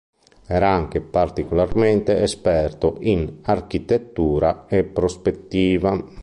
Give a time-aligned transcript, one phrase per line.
[0.47, 6.03] Era anche particolarmente esperto in architettura e prospettiva.